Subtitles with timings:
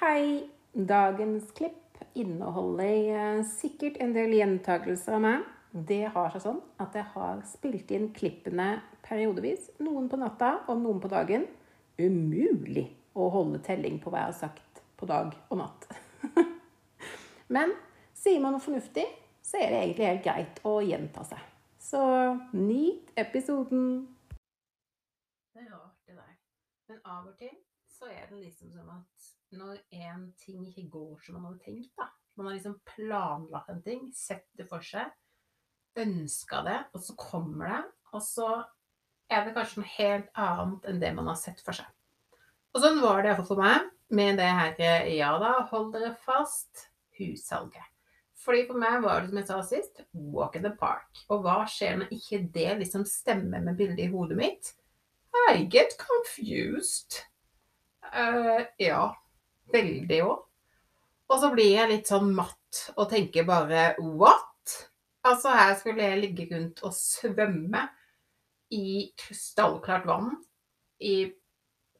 [0.00, 0.50] Hei!
[0.72, 2.86] Dagens klipp inneholder
[3.36, 5.42] eh, sikkert en del gjentakelser av meg.
[5.72, 8.68] Det har seg sånn at jeg har spilt inn klippene
[9.04, 9.66] periodevis.
[9.84, 11.44] Noen på natta og noen på dagen.
[12.00, 15.84] Umulig å holde telling på hva jeg har sagt på dag og natt.
[17.58, 17.74] Men
[18.16, 19.04] sier man noe fornuftig,
[19.44, 21.42] så er det egentlig helt greit å gjenta seg.
[21.76, 22.00] Så
[22.56, 23.84] nyt episoden.
[25.52, 26.32] Det er rart, det der.
[26.88, 27.52] Men av og til
[28.00, 31.92] så er den liksom som at når en ting ikke går som man hadde tenkt,
[31.98, 35.10] da Man har liksom planlagt en ting, sett det for seg,
[35.98, 37.80] ønska det, og så kommer det,
[38.14, 38.46] og så
[39.30, 41.90] er det kanskje noe helt annet enn det man har sett for seg.
[42.72, 46.86] Og sånn var det for meg med det her Ja da, hold dere fast
[47.18, 47.86] hussalget.
[48.40, 51.10] Fordi for meg var det som jeg sa sist, walk in the park.
[51.28, 54.72] Og hva skjer når ikke det liksom stemmer med bildet i hodet mitt?
[55.50, 57.20] I get confused.
[58.10, 59.10] Uh, ja,
[59.72, 60.38] veldig òg.
[61.30, 64.46] Og så blir jeg litt sånn matt og tenker bare what?
[65.26, 67.84] Altså, her skulle jeg ligge rundt og svømme
[68.74, 70.32] i krystallklart vann
[71.02, 71.28] i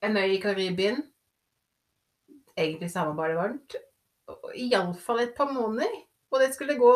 [0.03, 1.03] en øy i Karibien.
[2.56, 3.77] Egentlig samme, bare varmt.
[4.55, 5.92] Iallfall et par måneder.
[6.31, 6.92] Og det skulle gå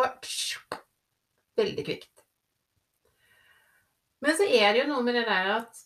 [1.58, 2.10] veldig kvikt.
[4.24, 5.80] Men så er det jo noe med det der at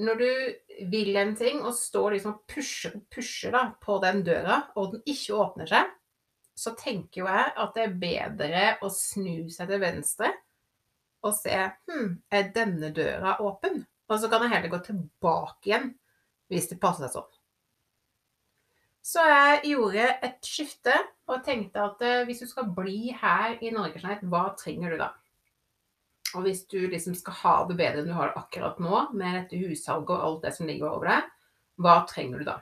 [0.00, 4.62] når du vil en ting og står liksom og pusher, pusher da, på den døra,
[4.80, 5.90] og den ikke åpner seg,
[6.56, 10.30] så tenker jo jeg at det er bedre å snu seg til venstre
[11.24, 13.82] og se hm, er denne døra åpen?
[14.10, 15.92] Og så kan jeg heller gå tilbake igjen
[16.50, 17.36] hvis det passer seg sånn.
[19.10, 20.94] Så jeg gjorde et skifte
[21.30, 25.12] og tenkte at eh, hvis du skal bli her i Norgesnett, hva trenger du da?
[26.36, 29.36] Og hvis du liksom skal ha det bedre enn du har det akkurat nå, med
[29.38, 31.30] dette hussalget og alt det som ligger over deg,
[31.80, 32.56] hva trenger du da?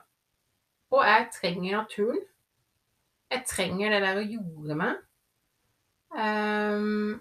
[0.95, 2.21] Og jeg trenger naturen.
[3.29, 5.01] Jeg trenger det der å jorde meg.
[6.09, 7.19] Um,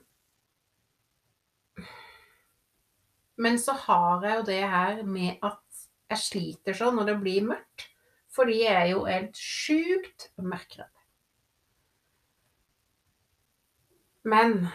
[3.36, 7.48] men så har jeg jo det her med at jeg sliter sånn når det blir
[7.50, 7.88] mørkt.
[8.32, 10.94] Fordi jeg er jo helt sjukt mørkredd.
[14.28, 14.68] Men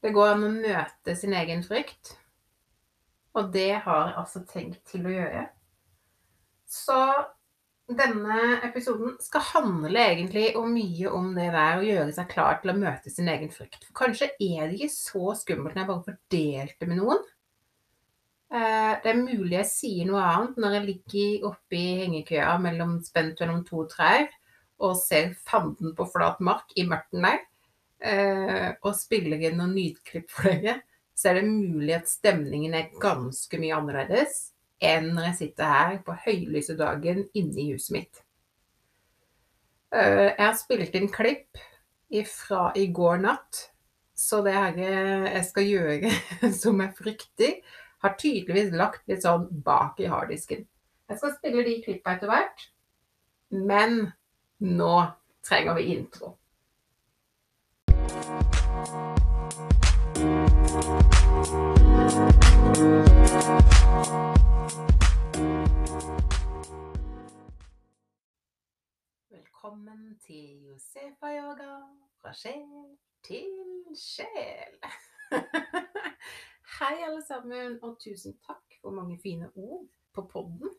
[0.00, 2.14] det går an å møte sin egen frykt.
[3.36, 5.44] Og det har jeg altså tenkt til å gjøre.
[6.70, 6.96] Så
[7.90, 12.72] denne episoden skal handle egentlig om mye om det der å gjøre seg klar til
[12.72, 13.82] å møte sin egen frykt.
[13.88, 17.24] For kanskje er det ikke så skummelt når jeg bare får delt med noen.
[18.50, 22.96] Eh, det er mulig jeg sier noe annet når jeg ligger oppe i hengekøya mellom,
[23.06, 24.26] spent mellom to trær
[24.80, 27.42] og ser fanden på flat mark i mørten der
[28.00, 30.78] og spiller inn noen lydklipp for dere,
[31.12, 34.38] så er det mulig at stemningen er ganske mye annerledes
[34.80, 38.22] enn når jeg sitter her på høylyse dagen inne i huset mitt.
[39.92, 41.60] Eh, jeg har spilt inn klipp
[42.26, 43.66] fra i går natt,
[44.16, 46.14] så det her jeg skal gjøre
[46.62, 47.52] som er fryktig,
[48.00, 50.64] har tydeligvis lagt litt sånn bak i harddisken.
[51.10, 52.66] Jeg skal spille de klippene etter hvert,
[53.52, 54.00] men
[54.64, 54.94] nå
[55.44, 56.36] trenger vi intro.
[58.80, 58.96] Velkommen
[70.24, 71.74] til Josefa-yoga
[72.22, 73.52] fra sjel til
[73.92, 74.80] sjel.
[76.80, 79.84] Hei, alle sammen, og tusen takk for mange fine ord
[80.16, 80.72] på podden.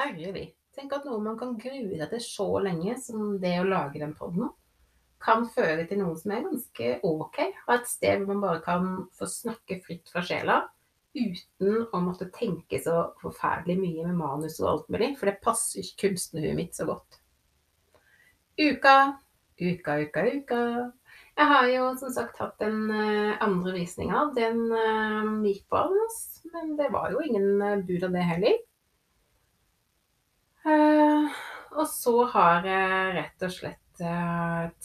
[0.00, 4.00] Herre Tenk at noe man kan grue seg til så lenge som det å lage
[4.00, 4.48] den podden
[5.22, 7.40] kan føre til noe som er ganske ok.
[7.66, 10.62] Og et sted hvor man bare kan få snakke fritt fra sjela
[11.12, 15.82] uten å måtte tenke så forferdelig mye med manus og alt mulig, for det passer
[15.82, 17.18] ikke kunstnerhuet mitt så godt.
[18.56, 18.96] Uka,
[19.60, 20.62] uka, uka, uka.
[21.36, 24.24] Jeg har jo som sagt hatt den uh, andre visninga.
[24.36, 24.64] Den
[25.44, 25.86] gikk bra,
[26.52, 28.60] men det var jo ingen uh, bud av det heller.
[31.72, 33.81] og så har jeg rett og slett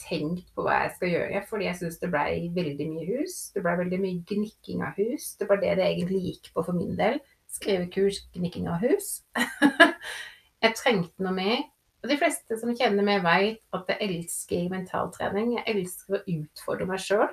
[0.00, 3.36] tenkt på hva jeg skal gjøre, fordi jeg syns det blei veldig mye hus.
[3.54, 5.32] Det blei veldig mye gnikking av hus.
[5.40, 7.18] Det var det det egentlig gikk på for min del.
[7.58, 9.22] Skrivekurs, gnikking av hus.
[10.64, 11.66] jeg trengte noe mer.
[12.02, 15.56] Og de fleste som kjenner meg, vet at jeg elsker mentaltrening.
[15.58, 17.28] Jeg elsker å utfordre meg sjøl.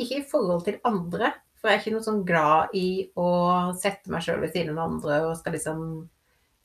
[0.00, 2.88] Ikke i forhold til andre, for jeg er ikke noe sånn glad i
[3.20, 3.30] å
[3.76, 5.82] sette meg sjøl ved siden av andre og skal liksom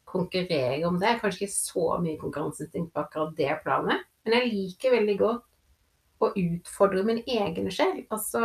[0.07, 1.17] konkurrere om det.
[1.19, 4.05] Kanskje ikke så mye konkurranseinstinkt på akkurat det planet.
[4.25, 8.01] Men jeg liker veldig godt å utfordre min egen sjel.
[8.13, 8.41] Altså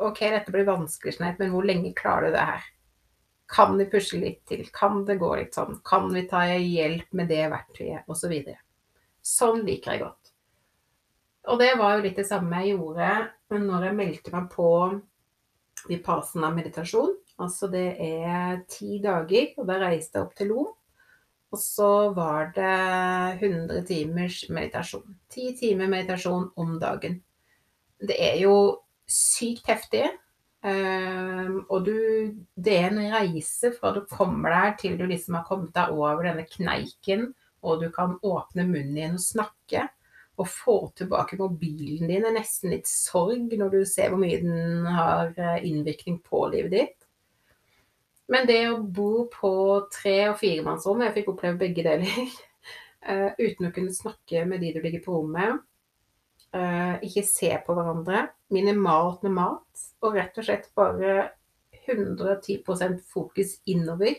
[0.00, 2.66] OK, dette blir vanskelig, Sneit, men hvor lenge klarer du det her?
[3.50, 4.62] Kan vi pushe litt til?
[4.72, 5.80] Kan det gå litt sånn?
[5.86, 8.06] Kan vi ta hjelp med det verktøyet?
[8.06, 8.60] Og så videre.
[9.26, 10.32] Sånn liker jeg godt.
[11.50, 13.10] Og det var jo litt det samme jeg gjorde
[13.56, 14.68] når jeg meldte meg på
[15.88, 17.16] vipassana meditasjon.
[17.40, 20.66] Altså det er ti dager, og da reiste jeg opp til Lo.
[21.50, 22.74] Og så var det
[23.42, 25.16] 100 timers meditasjon.
[25.30, 27.18] Ti timer meditasjon om dagen.
[27.98, 28.54] Det er jo
[29.10, 30.06] sykt heftig.
[30.60, 31.94] Um, og du
[32.54, 36.26] Det er en reise fra du kommer der til du liksom har kommet deg over
[36.28, 37.30] denne kneiken,
[37.64, 39.86] og du kan åpne munnen igjen og snakke.
[40.40, 44.86] Og få tilbake mobilen din er nesten litt sorg når du ser hvor mye den
[44.88, 46.99] har eh, innvirkning på livet ditt.
[48.30, 49.50] Men det å bo på
[49.90, 52.36] tre- og firemannsrom Jeg fikk oppleve begge deler.
[53.02, 55.60] Uh, uten å kunne snakke med de du ligger på rommet.
[56.54, 58.28] Uh, ikke se på hverandre.
[58.54, 59.84] Minimalt med mat.
[60.06, 61.30] Og rett og slett bare
[61.90, 64.14] 110% fokus innover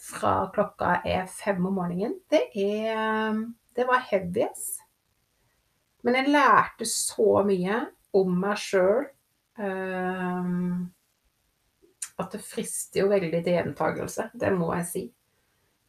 [0.00, 2.16] fra klokka er fem om morgenen.
[2.30, 3.44] Det er
[3.74, 4.78] Det var heavy, ass.
[6.06, 7.80] Men jeg lærte så mye
[8.14, 9.08] om meg sjøl.
[12.20, 14.28] At det frister jo veldig til gjentagelse.
[14.38, 15.04] Det må jeg si.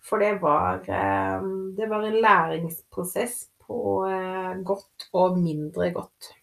[0.06, 1.46] For det var, eh,
[1.78, 6.34] det var en læringsprosess på eh, godt og mindre godt.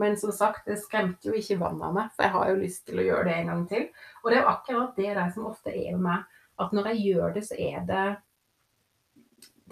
[0.00, 2.86] Men som sagt, det skremte jo ikke vannet av meg, for jeg har jo lyst
[2.88, 3.84] til å gjøre det en gang til.
[4.22, 7.04] Og det er jo akkurat det der som ofte er med meg, at når jeg
[7.08, 8.06] gjør det, så er det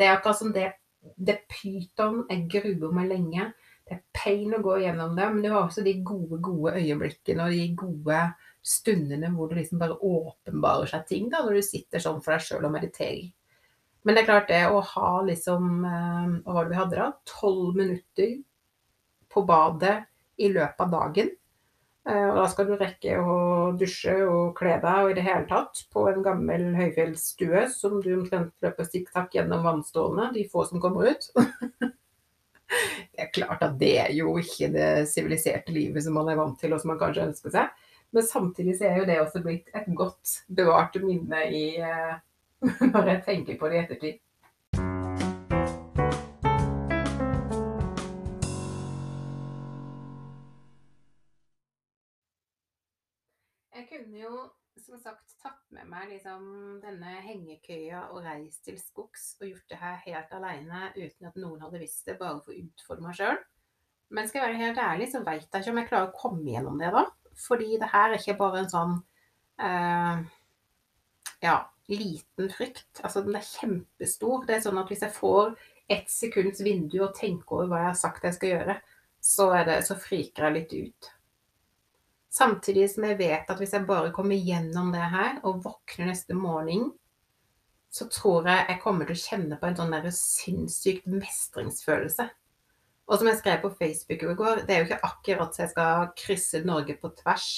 [0.01, 0.69] Det er akkurat som det,
[1.17, 3.51] det pyton jeg gruer meg lenge.
[3.85, 7.45] Det er pain å gå gjennom det, men det var også de gode, gode øyeblikkene
[7.45, 8.21] og de gode
[8.62, 12.45] stundene hvor det liksom bare åpenbarer seg ting, da, når du sitter sånn for deg
[12.45, 13.31] sjøl og mediterer.
[14.05, 17.09] Men det er klart, det å ha liksom eh, Hva var det vi hadde da?
[17.29, 18.31] Tolv minutter
[19.31, 19.99] på badet
[20.41, 21.29] i løpet av dagen.
[22.09, 23.35] Eh, og da skal du rekke å
[23.79, 28.15] dusje og kle deg og i det hele tatt på en gammel høyfjellsstue som du
[28.17, 31.29] omtrent løper stikk-takk gjennom vannstålene, de få som kommer ut.
[33.12, 36.57] det er klart at det er jo ikke det siviliserte livet som man er vant
[36.61, 37.87] til, og som man kanskje ønsker seg.
[38.12, 42.17] Men samtidig så er jo det også blitt et godt bevart minne i eh,
[42.93, 44.17] når jeg tenker på det i ettertid.
[53.77, 54.35] Jeg kunne jo
[54.81, 56.43] som sagt tatt med meg liksom
[56.83, 61.62] denne hengekøya og reist til skogs og gjort det her helt aleine uten at noen
[61.62, 63.41] hadde visst det, bare for å utfordre meg sjøl.
[64.11, 66.51] Men skal jeg være helt ærlig, så veit jeg ikke om jeg klarer å komme
[66.51, 67.07] gjennom det da.
[67.41, 68.97] Fordi det her er ikke bare en sånn
[69.63, 70.23] uh,
[71.41, 71.57] ja,
[71.91, 73.01] liten frykt.
[73.03, 74.45] Altså, den er kjempestor.
[74.47, 75.55] Det er sånn at hvis jeg får
[75.91, 78.77] ett sekunds vindu og tenker over hva jeg har sagt jeg skal gjøre,
[79.21, 81.11] så, det, så friker jeg litt ut.
[82.31, 86.37] Samtidig som jeg vet at hvis jeg bare kommer gjennom det her og våkner neste
[86.39, 86.93] morgen,
[87.91, 92.29] så tror jeg jeg kommer til å kjenne på en sånn sinnssykt mestringsfølelse.
[93.11, 95.73] Og som jeg skrev på Facebook i går, det er jo ikke akkurat så jeg
[95.73, 97.49] skal krysse Norge på tvers.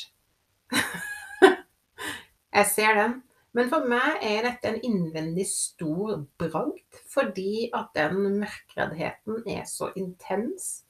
[2.56, 3.18] jeg ser den.
[3.52, 9.90] Men for meg er dette en innvendig stor bragd, fordi at den mørkreddheten er så
[9.92, 10.86] intens.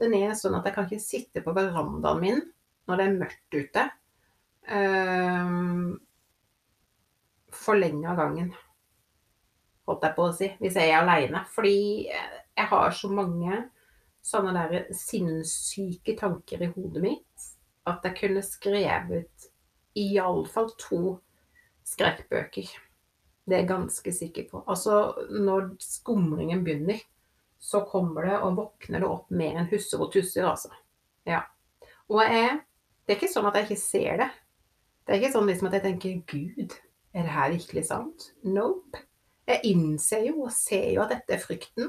[0.00, 2.40] Den er sånn at jeg kan ikke sitte på verandaen min
[2.88, 3.86] når det er mørkt ute.
[4.72, 5.98] Um,
[7.52, 8.54] for lenge av gangen,
[9.88, 11.44] holdt jeg på å si, hvis jeg er aleine.
[11.52, 13.66] Fordi jeg har så mange
[14.28, 17.46] sånne der sinnssyke tanker i hodet mitt
[17.88, 19.48] at jeg kunne skrevet
[19.98, 21.02] iallfall to
[21.88, 22.68] skrekkbøker.
[23.48, 24.60] Det er jeg ganske sikker på.
[24.68, 27.00] Altså, når skumringen begynner,
[27.58, 30.70] så kommer det og våkner det opp mer enn husser og tusser, altså.
[31.26, 31.42] Ja.
[32.08, 32.60] Og jeg
[33.08, 34.26] Det er ikke sånn at jeg ikke ser det.
[35.06, 36.74] Det er ikke sånn liksom at jeg tenker Gud,
[37.16, 38.26] er det her virkelig sant?
[38.44, 39.00] Nope.
[39.48, 41.88] Jeg innser jo og ser jo at dette er frykten.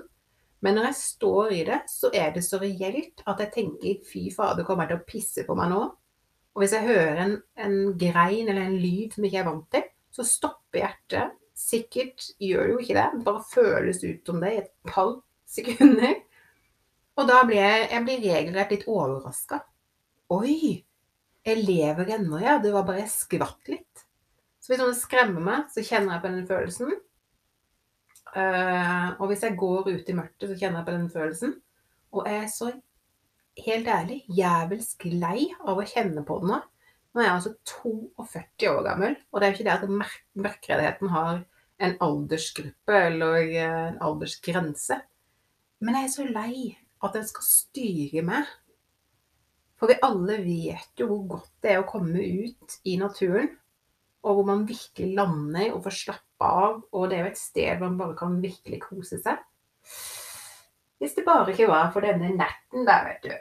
[0.66, 4.26] Men når jeg står i det, så er det så reelt at jeg tenker fy
[4.34, 5.84] fader, kommer jeg til å pisse på meg nå?
[6.56, 9.70] Og hvis jeg hører en, en grein eller en lyd som jeg ikke er vant
[9.72, 11.38] til, så stopper hjertet.
[11.60, 15.14] Sikkert gjør det jo ikke det, bare føles ut som det i et par
[15.50, 16.20] sekunder.
[17.20, 19.60] Og da blir jeg, jeg blir regelrett litt overraska.
[20.32, 20.84] Oi,
[21.48, 22.58] jeg lever ennå, ja.
[22.64, 24.06] Det var bare jeg skvatt litt.
[24.60, 26.94] Så hvis noen skremmer meg, så kjenner jeg på den følelsen.
[28.36, 31.56] Uh, og hvis jeg går ut i mørket, så kjenner jeg på den følelsen.
[32.14, 32.72] Og jeg er så
[33.66, 36.60] helt ærlig jævelsk lei av å kjenne på den nå.
[37.10, 41.14] Nå er jeg altså 42 år gammel, og det er jo ikke det at mørkredigheten
[41.14, 41.40] har
[41.80, 45.00] en aldersgruppe eller en aldersgrense.
[45.82, 46.56] Men jeg er så lei
[47.02, 48.50] at den skal styre meg.
[49.80, 53.50] For vi alle vet jo hvor godt det er å komme ut i naturen
[54.20, 56.82] og hvor man virkelig lander og får slappe av.
[56.92, 59.40] Og det er jo et sted hvor man bare kan virkelig kose seg.
[61.00, 63.36] Hvis det bare ikke var for denne natten der, vet du.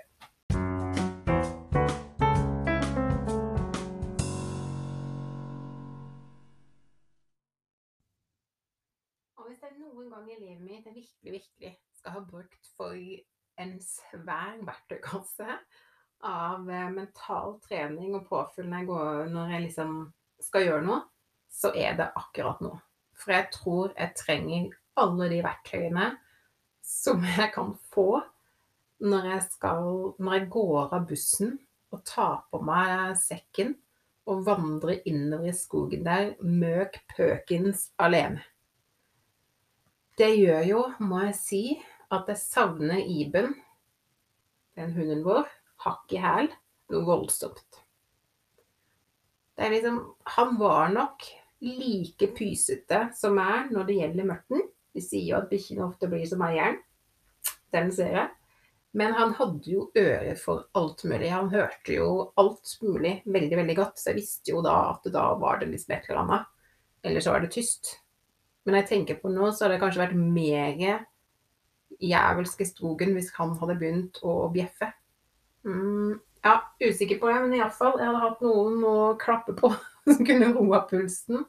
[9.36, 12.94] Og hvis er noen gang i livet mitt jeg virkelig, virkelig skal ha brukt for
[13.58, 15.58] en svær verktøykasse
[16.22, 19.98] av eh, mental trening og påfyll jeg, når jeg liksom
[20.42, 21.00] skal gjøre noe,
[21.50, 22.76] så er det akkurat nå.
[23.18, 26.10] For jeg tror jeg trenger alle de verktøyene
[26.88, 28.22] som jeg kan få
[28.98, 31.58] når jeg, skal, når jeg går av bussen
[31.94, 33.76] og tar på meg sekken
[34.28, 38.42] og vandrer innover i skogen der møk pøkins alene.
[40.18, 41.62] Det gjør jo, må jeg si,
[42.10, 43.52] at jeg savner Iben,
[44.78, 45.46] den hunden vår,
[45.84, 46.50] hakk i hæl,
[46.90, 47.82] noe voldsomt.
[49.54, 50.00] Det er liksom
[50.36, 51.24] Han var nok
[51.64, 54.66] like pysete som meg når det gjelder mørten.
[54.94, 56.80] De sier jo at bikkjene ofte blir som eieren.
[57.74, 58.28] Den ser jeg.
[58.96, 61.28] Men han hadde jo øre for alt mulig.
[61.30, 62.08] Han hørte jo
[62.40, 64.00] alt mulig veldig, veldig godt.
[64.00, 66.54] Så jeg visste jo da at da var det liksom et eller annet.
[67.06, 67.98] Eller så var det tyst.
[68.66, 71.04] Men jeg tenker på nå, så hadde det kanskje vært mer
[72.04, 74.90] jævelsk i skogen hvis han hadde begynt å bjeffe.
[75.66, 77.98] Mm, ja, usikker på det, men iallfall.
[78.00, 79.72] Jeg hadde hatt noen å klappe på
[80.16, 81.44] som kunne roa pulsen.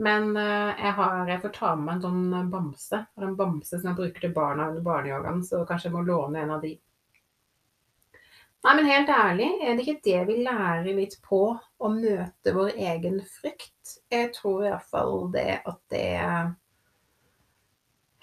[0.00, 3.02] Men uh, jeg har jeg får ta med meg en sånn bamse.
[3.20, 6.54] En bamse som jeg bruker til barna under barneyogaen, så kanskje jeg må låne en
[6.56, 6.72] av de.
[8.60, 12.74] Nei, men helt ærlig, er det ikke det vi lærer litt på å møte vår
[12.76, 13.94] egen frykt?
[14.12, 16.08] Jeg tror iallfall det at det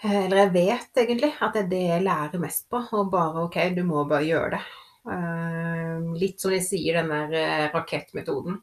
[0.06, 2.84] Eller jeg vet egentlig at det er det jeg lærer mest på.
[2.94, 4.62] Og bare OK, du må bare gjøre det.
[6.22, 8.62] Litt som de sier, den der rakettmetoden.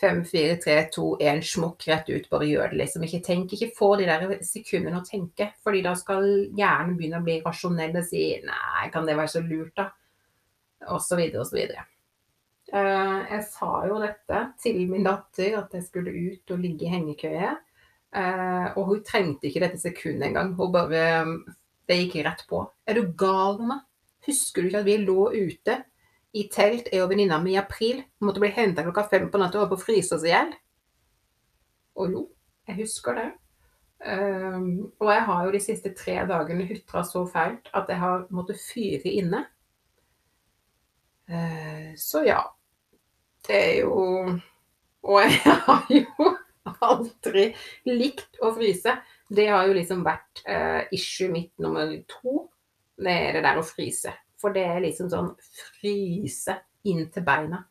[0.00, 2.28] Fem, fire, tre, to, én, smokk rett ut.
[2.32, 3.04] Bare gjør det, liksom.
[3.06, 5.52] Ikke tenk, ikke få de der sekundene å tenke.
[5.62, 9.44] fordi da skal hjernen begynne å bli rasjonell og si nei, kan det være så
[9.44, 9.90] lurt, da?
[10.90, 11.84] og så videre og så videre.
[12.72, 16.92] Eh, jeg sa jo dette til min datter, at jeg skulle ut og ligge i
[16.92, 17.52] hengekøye.
[18.12, 20.54] Eh, og hun trengte ikke dette sekundet engang.
[20.56, 21.26] Hun bare
[21.88, 22.62] Det gikk rett på.
[22.86, 23.80] Er du gal med meg?
[24.22, 25.74] Husker du ikke at vi lå ute
[26.32, 28.02] i telt, jeg og venninna mi, i april?
[28.24, 30.52] Måtte bli henta klokka fem på natta og holdt på å fryse oss i hjel?
[32.00, 32.22] Og jo,
[32.68, 33.28] jeg husker det.
[34.02, 38.24] Um, og jeg har jo de siste tre dagene hutra så fælt at jeg har
[38.34, 39.44] måttet fyre inne.
[41.30, 42.40] Uh, så ja.
[43.46, 43.94] Det er jo
[45.02, 46.32] Og jeg har jo
[46.82, 47.48] aldri
[47.90, 48.96] likt å fryse.
[49.28, 52.46] Det har jo liksom vært uh, issue mitt nummer to.
[53.02, 54.12] Det er det der å fryse.
[54.42, 55.32] For det er liksom sånn
[55.78, 56.58] fryse
[56.90, 57.62] inn til beina.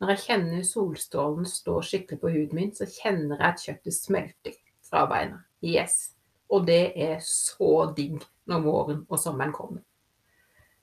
[0.00, 4.56] Når jeg kjenner solstrålen stå skikkelig på huden min, så kjenner jeg at kjøttet smelter
[4.84, 5.42] fra beina.
[5.64, 6.14] Yes.
[6.52, 9.84] Og det er så digg når våren og sommeren kommer.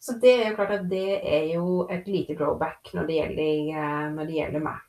[0.01, 3.51] Så det er jo klart at det er jo et lite drawback når det gjelder,
[3.77, 4.79] eh, når det gjelder meg.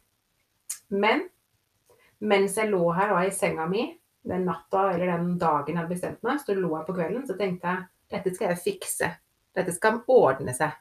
[0.89, 1.27] Men
[2.23, 3.91] mens jeg lå her og i senga mi
[4.29, 7.37] den natta eller den dagen jeg hadde bestemt meg, så lå jeg på kvelden, så
[7.37, 9.11] tenkte jeg dette skal jeg fikse.
[9.57, 10.75] Dette skal ordne seg.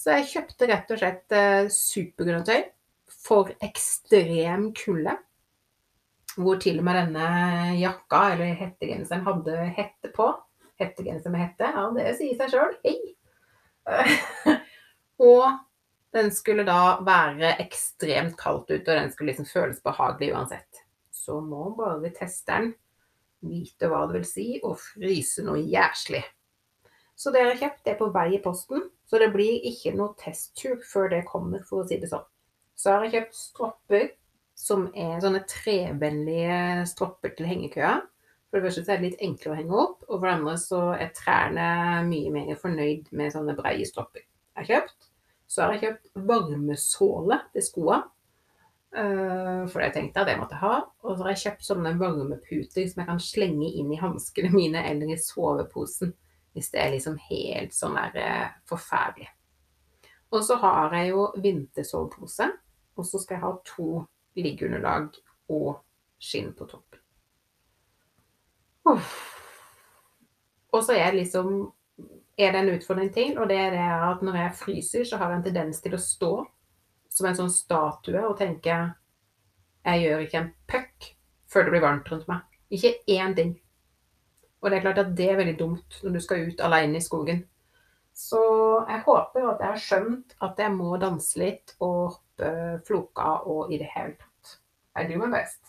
[0.00, 2.62] Så jeg kjøpte rett og slett uh, supergrønntøy
[3.20, 5.16] for ekstrem kulde.
[6.38, 7.24] Hvor til og med denne
[7.80, 10.30] jakka, eller hettegenseren, hadde hette på.
[10.80, 12.76] Hettegenser med hette, ja, det sier seg sjøl.
[12.86, 13.10] Hei!
[15.30, 15.58] og
[16.14, 20.84] den skulle da være ekstremt kaldt ute, og den skulle liksom føles behagelig uansett.
[21.12, 22.72] Så må bare testeren
[23.44, 26.22] vite hva det vil si å fryse noe jæslig.
[27.20, 30.16] Så det har kjøpt, det er på vei i posten, så det blir ikke noe
[30.20, 32.24] testtur før det kommer, for å si det sånn.
[32.80, 34.06] Så har jeg kjøpt stropper
[34.56, 37.98] som er sånne trevennlige stropper til hengekøya.
[38.48, 40.54] For det første så er det litt enklere å henge opp, og for det andre
[40.62, 41.66] så er trærne
[42.08, 44.24] mye mer fornøyd med sånne breie stropper.
[44.24, 45.10] Jeg har kjøpt.
[45.50, 48.00] Så har jeg kjøpt varmesåle til skoene.
[48.90, 50.72] Uh, for jeg tenkte at jeg måtte ha.
[51.04, 54.82] Og så har jeg kjøpt sånne varmeputer som jeg kan slenge inn i hanskene mine
[54.88, 56.16] eller i soveposen.
[56.54, 59.28] Hvis det er liksom helt sånn der uh, forferdelig.
[60.30, 62.48] Og så har jeg jo vintersovepose.
[62.98, 63.88] Og så skal jeg ha to
[64.38, 65.14] liggeunderlag
[65.50, 65.80] og
[66.20, 67.00] skinn på toppen.
[70.70, 71.70] Og så er det liksom
[72.40, 75.30] er det en utfordring til, og det er det at når jeg fryser, så har
[75.30, 76.30] jeg en tendens til å stå
[77.10, 78.76] som en sånn statue og tenke
[79.84, 81.10] Jeg gjør ikke en puck
[81.50, 82.44] før det blir varmt rundt meg.
[82.70, 83.54] Ikke én ting.
[84.60, 87.04] Og det er klart at det er veldig dumt når du skal ut alene i
[87.04, 87.46] skogen.
[88.12, 88.40] Så
[88.88, 92.50] jeg håper at jeg har skjønt at jeg må danse litt og hoppe
[92.84, 94.58] floka og i det hele tatt.
[95.00, 95.62] I do my best.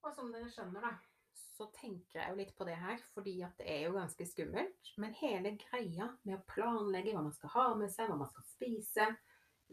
[0.00, 0.94] Og som dere skjønner, da,
[1.58, 4.94] så tenker jeg jo litt på det her, fordi at det er jo ganske skummelt.
[4.96, 8.48] Men hele greia med å planlegge hva man skal ha med seg, hva man skal
[8.54, 9.10] spise,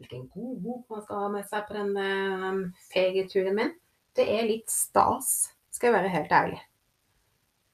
[0.00, 2.08] hvilken god bok man skal ha med seg på denne
[2.40, 3.72] um, ferieturen min,
[4.16, 6.60] det er litt stas, skal jeg være helt ærlig.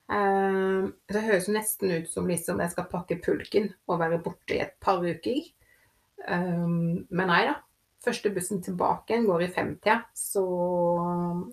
[0.06, 4.62] Uh, det høres nesten ut som liksom jeg skal pakke pulken og være borte i
[4.62, 5.47] et par uker.
[6.26, 7.61] Um, men nei da.
[8.06, 10.42] Første bussen tilbake igjen går i femtida, så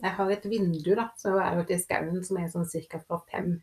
[0.04, 3.00] jeg har et vindu da, som er ute i skauen som er sånn ca.
[3.02, 3.56] fra fem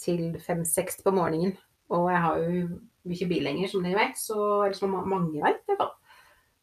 [0.00, 1.56] til fem-seks på morgenen.
[1.92, 2.78] Og jeg har jo
[3.12, 5.60] ikke bil lenger, som dere vet, så, eller som mange vet.
[5.68, 5.94] hvert fall.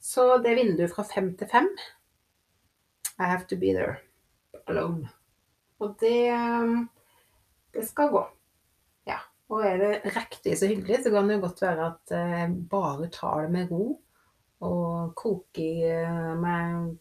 [0.05, 1.67] Så det vinduet fra fem til fem
[3.17, 3.95] I have to be there
[4.69, 5.09] alone.
[5.81, 6.29] Og det,
[7.73, 8.21] det skal gå.
[9.09, 9.17] Ja.
[9.49, 13.09] Og er det riktig så hyggelig, så kan det jo godt være at jeg bare
[13.13, 13.87] tar det med ro
[14.65, 16.95] og koker med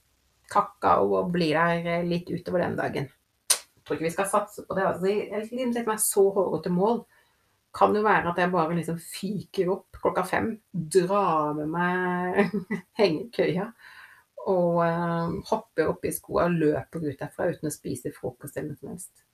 [0.51, 3.11] kakao og blir der litt utover den dagen.
[3.53, 4.87] Jeg tror ikke vi skal satse på det.
[4.89, 7.05] Altså, jeg setter meg så hårete mål.
[7.75, 12.57] Kan jo være at jeg bare liksom fyker opp klokka fem, drar med meg
[13.01, 13.71] hengekøya
[14.45, 18.75] og uh, hopper opp i skoa og løper ut derfra uten å spise frokost eller
[18.75, 19.25] noe som helst.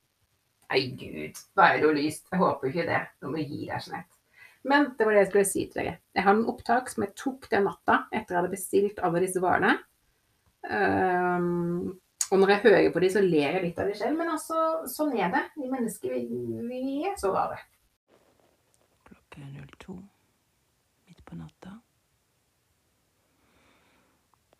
[0.71, 2.29] Nei, gud, hva er det jo lyst?
[2.31, 3.01] Jeg håper ikke det.
[3.19, 4.07] Nå må gi deg snart.
[4.63, 5.97] Men det var det jeg skulle si til dere.
[6.15, 9.41] Jeg har noen opptak som jeg tok den natta etter jeg hadde bestilt alle disse
[9.43, 9.73] varene.
[10.63, 11.97] Um,
[12.31, 14.15] og når jeg hører på de, så ler jeg litt av de selv.
[14.15, 15.43] Men altså, sånn er det.
[15.57, 17.59] Vi mennesker, vi, vi er så rare.
[19.31, 19.93] Klokka er 02
[21.07, 21.71] midt på natta.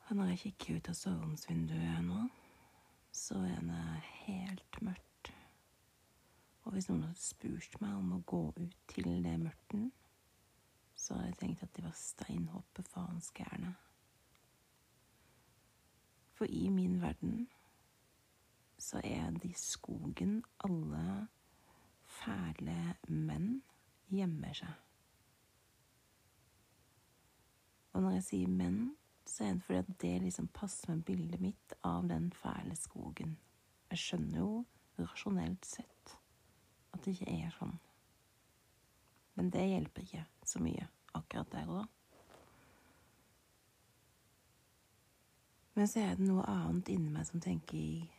[0.08, 2.20] Og når jeg kikker ut av soveromsvinduet nå,
[3.12, 3.82] så er det
[4.22, 5.32] helt mørkt.
[6.64, 9.90] Og hvis noen hadde spurt meg om å gå ut til det mørten,
[10.96, 13.74] så hadde jeg tenkt at de var steinhoppe faens gærne.
[16.38, 17.50] For i min verden
[18.80, 21.28] så er det i skogen alle
[22.22, 23.60] fæle menn
[24.12, 24.74] gjemmer seg.
[27.92, 28.82] Og når jeg sier menn,
[29.28, 33.38] så er det fordi at det liksom passer med bildet mitt av den fæle skogen.
[33.92, 34.52] Jeg skjønner jo
[35.00, 36.16] rasjonelt sett
[36.92, 37.76] at det ikke er sånn.
[39.36, 41.86] Men det hjelper ikke så mye akkurat der og da.
[45.74, 48.10] Men så er det noe annet inni meg som tenker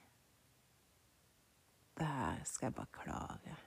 [2.00, 3.58] Det her skal jeg bare klare.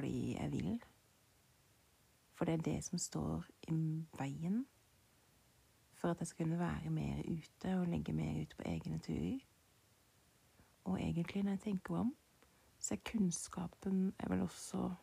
[0.00, 0.82] Fordi jeg vil.
[2.32, 4.66] For det er det som står i veien
[5.94, 9.38] for at jeg skal kunne være mer ute og legge mer ut på egne turer.
[10.84, 12.14] Og egentlig, når jeg tenker om,
[12.78, 14.94] så er kunnskapen er vel også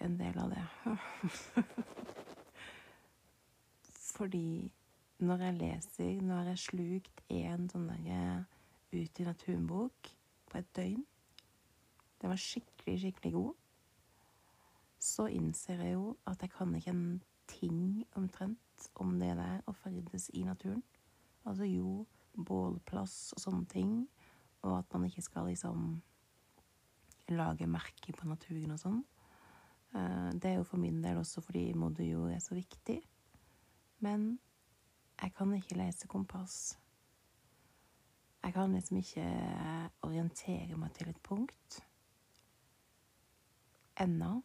[0.00, 0.66] en del av det.
[4.14, 4.72] Fordi
[5.18, 8.44] når jeg leser Nå har jeg slukt en sånn derre
[8.92, 10.14] Ut i naturen-bok
[10.50, 11.02] på et døgn.
[12.20, 13.61] Den var skikkelig, skikkelig god.
[15.02, 19.74] Så innser jeg jo at jeg kan ikke en ting omtrent om det der å
[19.74, 20.82] ferdes i naturen.
[21.42, 22.04] Altså jo,
[22.38, 23.96] bålplass og sånne ting,
[24.62, 25.96] og at man ikke skal liksom
[27.34, 29.00] lage merker på naturen og sånn.
[29.92, 33.00] Eh, det er jo for min del også fordi moder jord er så viktig.
[34.02, 34.36] Men
[35.18, 36.76] jeg kan ikke lese kompass.
[38.42, 39.26] Jeg kan liksom ikke
[40.02, 41.82] orientere meg til et punkt.
[44.02, 44.40] Ennå.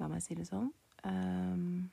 [0.00, 0.68] La meg si det sånn.
[1.06, 1.86] Um,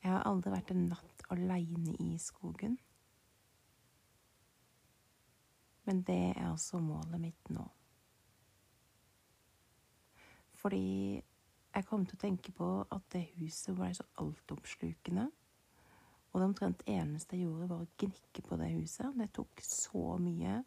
[0.00, 2.78] jeg har aldri vært en natt aleine i skogen.
[5.84, 7.66] Men det er også målet mitt nå.
[10.60, 15.28] Fordi jeg kom til å tenke på at det huset var så altoppslukende.
[16.30, 19.16] Og det omtrent eneste jeg gjorde, var å gnikke på det huset.
[19.18, 20.60] Det tok så mye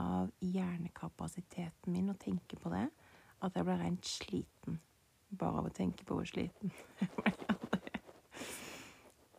[0.00, 2.88] av hjernekapasiteten min å tenke på det
[3.44, 4.80] at jeg ble rent sliten
[5.30, 7.32] bare av å tenke på hvor sliten jeg ble.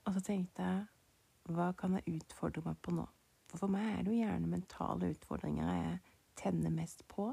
[0.06, 3.06] Og så tenkte jeg hva kan jeg utfordre meg på nå?
[3.50, 5.98] For for meg er det jo gjerne mentale utfordringer jeg
[6.41, 7.30] tenner mest på.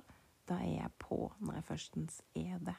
[0.49, 2.77] Da er jeg på når jeg førstens er det.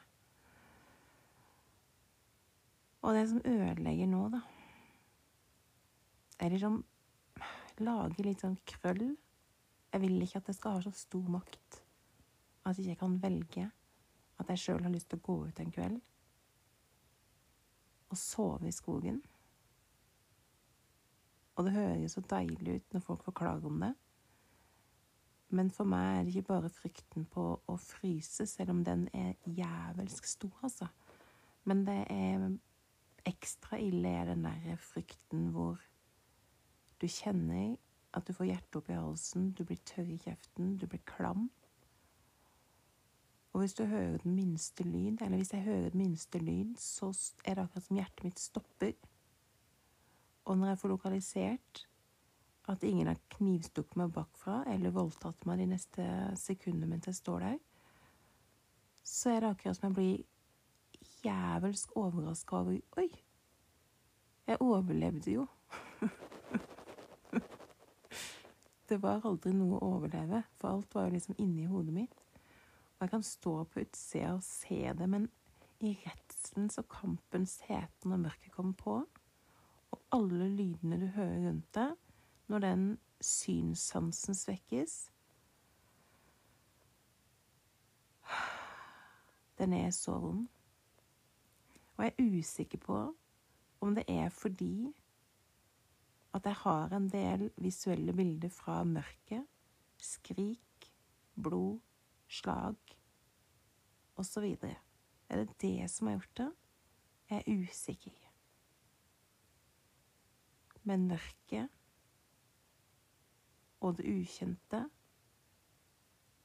[3.04, 4.40] Og det som ødelegger nå, da
[6.40, 6.82] Er liksom
[7.82, 9.16] Lage litt sånn krøll.
[9.90, 11.80] Jeg vil ikke at det skal ha så stor makt
[12.64, 13.64] at jeg ikke kan velge
[14.40, 16.00] at jeg sjøl har lyst til å gå ut en kveld
[18.14, 19.20] og sove i skogen.
[21.54, 23.92] Og det høres så deilig ut når folk forklarer om det.
[25.54, 29.34] Men for meg er det ikke bare frykten på å fryse, selv om den er
[29.46, 30.88] jævelsk stor, altså.
[31.64, 32.48] Men det er
[33.28, 35.80] ekstra ille er den der frykten hvor
[37.00, 37.76] du kjenner
[38.14, 41.48] at du får hjertet opp i halsen, du blir tørr i kjeften, du blir klam.
[43.54, 47.12] Og hvis du hører den minste lyd, eller hvis jeg hører den minste lyd, så
[47.44, 48.92] er det akkurat som hjertet mitt stopper.
[50.44, 51.84] Og når jeg får lokalisert
[52.68, 56.08] at ingen har knivstukket meg bakfra eller voldtatt meg de neste
[56.40, 57.58] sekundene mens jeg står der,
[59.04, 60.24] så er det akkurat som jeg blir
[61.24, 63.08] jævelsk overraska over Oi,
[64.46, 65.46] jeg overlevde jo.
[68.88, 72.23] det var aldri noe å overleve, for alt var jo liksom inni hodet mitt.
[73.04, 75.26] Jeg kan stå på utsida og se det, men
[75.84, 78.94] i redselens og kampens hete når mørket kommer på,
[79.92, 81.92] og alle lydene du hører rundt deg,
[82.48, 82.86] når den
[83.20, 84.96] synssansen svekkes
[89.60, 90.48] Den er så vond.
[91.96, 93.02] Og jeg er usikker på
[93.84, 94.88] om det er fordi
[96.34, 99.44] at jeg har en del visuelle bilder fra mørket,
[100.00, 100.88] skrik,
[101.36, 101.78] blod,
[102.34, 102.96] slag
[104.20, 104.44] osv.
[105.28, 106.50] Er det det som har gjort det?
[107.30, 108.20] Jeg er usikker.
[110.84, 111.68] Men mørket
[113.80, 114.84] og det ukjente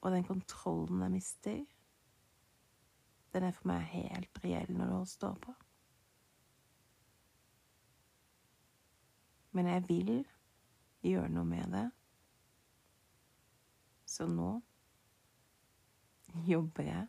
[0.02, 1.66] og den kontrollen jeg mister,
[3.34, 5.54] den er for meg helt reell når det står på.
[9.52, 10.14] Men jeg vil
[11.04, 11.86] gjøre noe med det.
[14.10, 14.54] Så nå
[16.54, 17.08] jobber jeg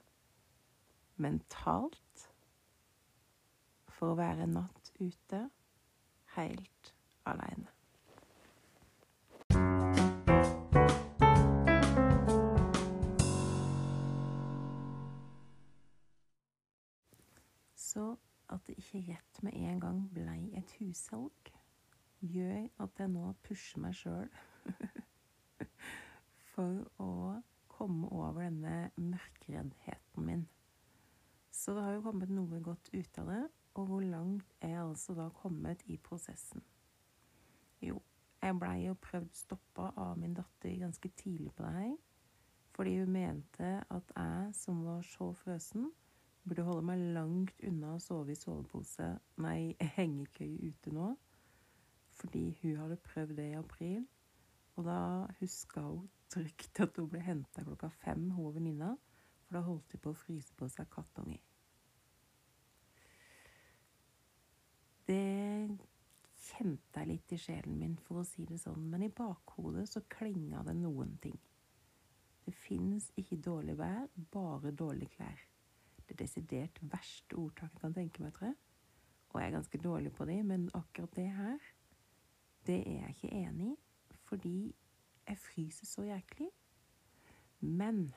[1.21, 2.31] mentalt
[3.91, 5.43] for å være natt ute
[6.37, 6.95] helt
[7.29, 7.69] aleine.
[17.77, 18.17] Så
[18.49, 21.53] at det ikke rett med en gang blei et hussalg,
[22.21, 24.29] gjør at jeg nå pusher meg sjøl
[26.53, 27.13] for å
[27.81, 30.45] komme over denne mørkereddheten min.
[31.51, 33.43] Så det har jo kommet noe godt ut av det,
[33.75, 36.63] og hvor langt er jeg altså da kommet i prosessen?
[37.81, 37.97] Jo,
[38.43, 41.97] jeg blei jo prøvd stoppa av min datter ganske tidlig på det her,
[42.77, 45.91] fordi hun mente at jeg, som var så frøsen,
[46.45, 51.13] burde holde meg langt unna å sove i sovepose, nei, hengekøye ute nå,
[52.21, 54.05] fordi hun hadde prøvd det i april,
[54.77, 55.01] og da
[55.41, 58.95] huska hun trygt at hun ble henta klokka fem, hun og venninna,
[59.47, 61.43] for da holdt de på å fryse på seg kattunger.
[65.11, 65.19] Det
[66.41, 70.05] kjente jeg litt i sjelen min, for å si det sånn, men i bakhodet så
[70.13, 71.39] klinga det noen ting.
[72.47, 75.43] Det fins ikke dårlig vær, bare dårlige klær.
[76.07, 78.59] Det desidert verste ordtaket jeg kan tenke meg, tror jeg.
[79.31, 81.69] Og jeg er ganske dårlig på det, men akkurat det her,
[82.67, 83.77] det er jeg ikke enig i,
[84.31, 84.71] fordi
[85.27, 86.49] jeg fryser så jæklig.
[87.61, 88.15] Men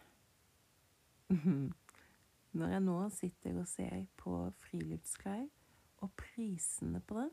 [2.58, 5.48] når jeg nå sitter og ser på friluftsklær
[6.06, 7.30] og prisene på det,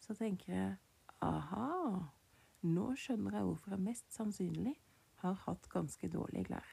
[0.00, 0.76] så tenker jeg
[1.22, 1.68] aha,
[2.66, 4.74] nå skjønner jeg hvorfor jeg mest sannsynlig
[5.22, 6.70] har hatt ganske dårlige klær.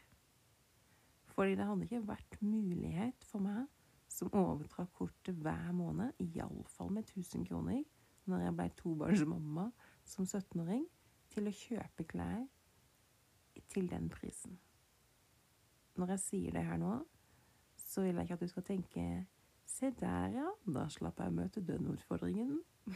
[1.36, 3.68] Fordi det hadde ikke vært mulighet for meg
[4.10, 7.84] som overtrakk kortet hver måned, iallfall med 1000 kroner,
[8.30, 9.68] når jeg blei tobarnsmamma
[10.06, 10.88] som 17-åring,
[11.34, 12.46] til å kjøpe klær
[13.70, 14.60] til den prisen.
[16.00, 16.94] Når jeg sier det her nå,
[17.78, 19.06] så vil jeg ikke at du skal tenke
[19.70, 20.48] Se der, ja.
[20.66, 22.56] Da slapp jeg å møte den utfordringen.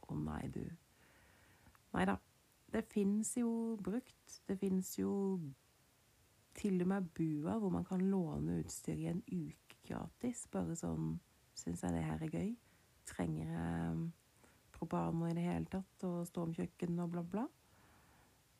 [0.00, 0.62] Å oh, nei, du.
[1.92, 2.14] Nei da.
[2.72, 4.38] Det fins jo brukt.
[4.48, 5.12] Det fins jo
[6.56, 10.46] til og med bua hvor man kan låne utstyr i en uke gratis.
[10.52, 11.18] Bare sånn
[11.60, 12.50] Syns jeg det her er gøy?
[13.10, 13.96] Trenger jeg
[14.80, 17.46] propano i det hele tatt og stå om kjøkken og bla, bla?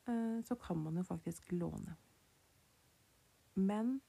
[0.06, 1.96] Eh, så kan man jo faktisk låne.
[3.54, 4.00] Men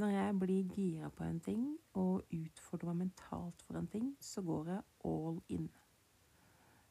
[0.00, 1.64] når jeg blir gira på en ting
[1.98, 5.68] og utfordrer meg mentalt for en ting, så går jeg all in.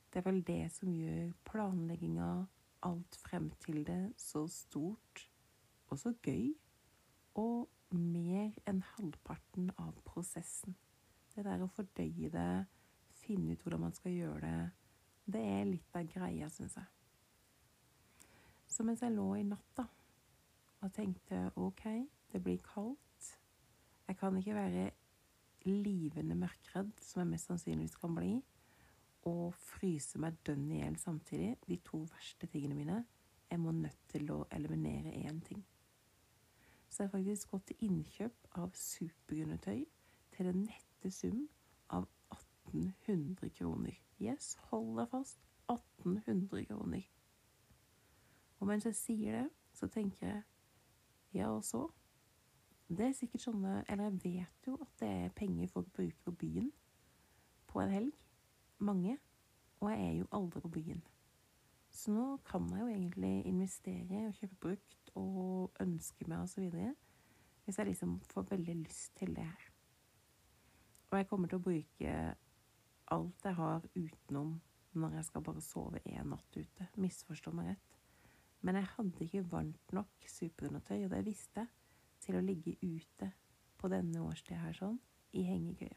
[0.09, 2.29] Det er vel det som gjør planlegginga,
[2.85, 5.25] alt frem til det, så stort
[5.89, 6.53] og så gøy.
[7.35, 10.75] Og mer enn halvparten av prosessen.
[11.33, 12.65] Det der å fordøye det,
[13.29, 14.69] finne ut hvordan man skal gjøre det,
[15.29, 16.89] det er litt av greia, syns jeg.
[18.69, 19.81] Så mens jeg lå i natt
[20.79, 21.85] og tenkte OK,
[22.31, 23.05] det blir kaldt
[24.09, 24.87] Jeg kan ikke være
[25.67, 28.39] livende mørkredd, som jeg mest sannsynligvis kan bli,
[29.29, 31.51] og fryse meg dønn i hjel samtidig.
[31.67, 33.03] De to verste tingene mine
[33.49, 35.61] jeg må nødt til å eliminere én ting.
[36.89, 39.85] Så jeg har faktisk gått til innkjøp av superundertøy
[40.33, 41.43] til den nette sum
[42.73, 43.95] 1800 kroner.
[44.21, 45.39] Yes, hold deg fast.
[45.69, 47.01] 1800 kroner.
[48.59, 50.41] Og mens jeg sier det, så tenker jeg
[51.33, 51.87] ja, og så?
[52.89, 56.31] Det er sikkert sånne Eller jeg vet jo at det er penger folk bruker på
[56.31, 56.71] byen
[57.69, 58.13] på en helg.
[58.79, 59.17] Mange.
[59.79, 61.03] Og jeg er jo aldri på byen.
[61.89, 66.71] Så nå kan jeg jo egentlig investere og kjøpe brukt og ønske meg osv.
[67.65, 69.69] Hvis jeg liksom får veldig lyst til det her.
[71.11, 72.15] Og jeg kommer til å bruke
[73.13, 74.57] alt jeg har utenom
[74.99, 76.87] når jeg skal bare sove én natt ute.
[76.99, 77.97] Misforstå meg rett.
[78.65, 81.75] Men jeg hadde ikke varmt nok superundertøy, og det visste jeg,
[82.19, 83.29] til å ligge ute
[83.79, 84.97] på denne årstida her sånn,
[85.31, 85.95] i hengekøye.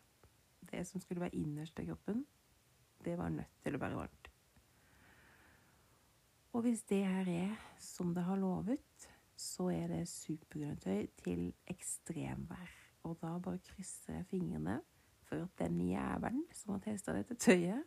[0.70, 2.22] Det som skulle være innerst i kroppen,
[3.02, 4.30] det var nødt til å være varmt.
[6.52, 12.78] Og hvis det her er som det har lovet, så er det superundertøy til ekstremvær.
[13.08, 14.78] Og da bare krysser jeg fingrene
[15.40, 17.84] at den jævelen som har testa dette tøyet,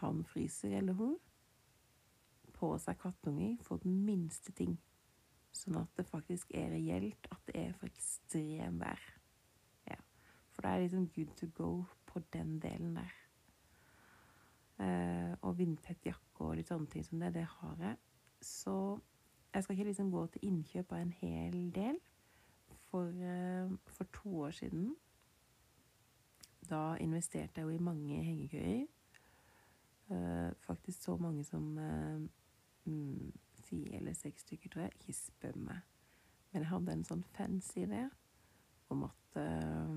[0.00, 1.16] han fryser eller hun,
[2.52, 4.76] på seg kattunger for den minste ting.
[5.54, 9.00] Sånn at det faktisk er reelt at det er for ekstremvær.
[9.88, 9.98] Ja.
[10.52, 11.70] For da er det liksom good to go
[12.06, 13.14] på den delen der.
[14.78, 17.96] Eh, og vindtett jakke og litt sånne ting som det, det har jeg.
[18.44, 18.76] Så
[19.54, 21.98] jeg skal ikke liksom gå til innkjøp av en hel del.
[22.88, 24.94] For, eh, for to år siden
[26.70, 28.86] da investerte jeg jo i mange hengekøyer.
[30.08, 32.20] Eh, faktisk så mange som eh,
[32.84, 33.32] mm,
[33.68, 34.92] fire eller seks stykker, tror jeg.
[35.00, 35.80] Ikke spør meg.
[36.52, 38.06] Men jeg hadde en sånn fancy idé
[38.88, 39.96] om at uh,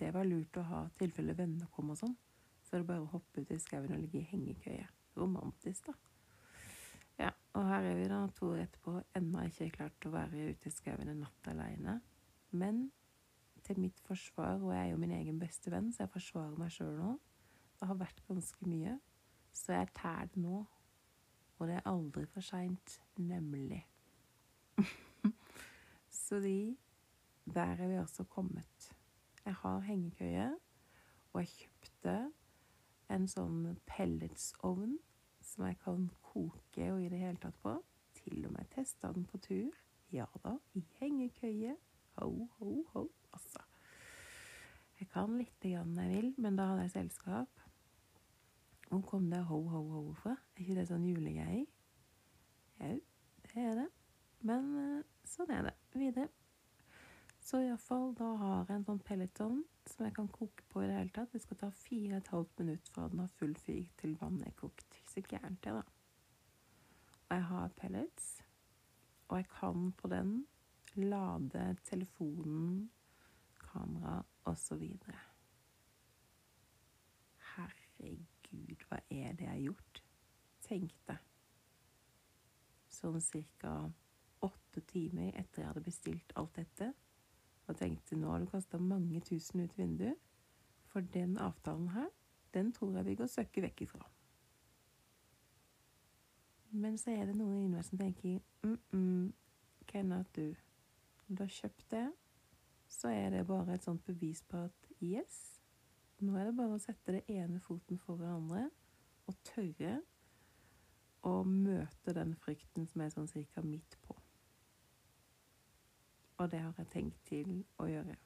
[0.00, 2.16] det var lurt å ha tilfelle venner kom og sånn.
[2.66, 4.88] Så er det bare å hoppe ut i skauen og ligge i hengekøye.
[5.14, 5.94] Romantisk, da.
[7.20, 10.70] Ja, og her er vi da to år etterpå ennå ikke klart å være ute
[10.70, 11.98] i skauen en natt aleine.
[12.50, 12.88] Men
[13.64, 16.72] til mitt forsvar, og jeg er jo min egen beste venn, så jeg forsvarer meg
[16.74, 17.16] sjøl nå.
[17.80, 18.98] Det har vært ganske mye.
[19.52, 20.62] Så jeg tær det nå
[21.62, 23.86] og det er aldri for seint, nemlig.
[26.10, 26.76] Så de
[27.54, 28.96] Der er vi også kommet.
[29.44, 30.56] Jeg har hengekøye,
[31.32, 32.14] og jeg kjøpte
[33.10, 34.96] en sånn pelletsovn
[35.42, 37.76] som jeg kan koke og i det hele tatt på.
[38.14, 39.78] Til og med testa den på tur.
[40.12, 41.76] Ja da, i hengekøye.
[42.18, 43.08] Ho, ho, ho.
[43.32, 43.64] Altså.
[45.00, 47.64] Jeg kan lite grann jeg vil, men da hadde jeg selskap.
[48.88, 50.36] Hvor kom det ho, ho, ho fra?
[50.54, 51.66] Er ikke det sånn julegreier?
[52.82, 52.98] Jau,
[53.48, 53.88] det er det.
[54.46, 55.74] Men eh, sånn er det.
[55.96, 56.28] Videre.
[57.42, 60.98] Så iallfall, da har jeg en sånn pelletovn som jeg kan koke på i det
[61.00, 61.32] hele tatt.
[61.34, 64.52] Det skal ta fire og et halvt minutt fra den har full fyr til vannet
[64.52, 64.98] er kokt.
[65.10, 65.82] Så gærent, det, da.
[67.24, 68.30] Og jeg har pellets.
[69.28, 70.32] Og jeg kan på den
[70.94, 72.90] lade telefonen,
[73.72, 74.84] kamera osv.
[77.54, 80.02] Herregud hva er det jeg har gjort?
[80.62, 81.18] Tenkte.
[82.92, 83.74] Sånn cirka
[84.42, 86.92] åtte timer etter jeg hadde bestilt alt dette.
[87.68, 90.18] Og tenkte nå har du kasta mange tusen ut vinduet.
[90.92, 92.10] For den avtalen her,
[92.52, 94.02] den tror jeg vi går søkke vekk ifra.
[96.72, 99.32] Men så er det noen inni meg som tenker mm -mm,
[99.86, 100.54] Kenneth, du,
[101.28, 102.12] du har kjøpt det,
[102.92, 105.38] så er det bare et sånt bevis på at yes,
[106.22, 108.66] nå er det bare å sette det ene foten foran andre
[109.30, 109.96] og tørre
[111.26, 114.16] å møte den frykten som er sånn cirka midt på.
[116.42, 118.16] Og det har jeg tenkt til å gjøre.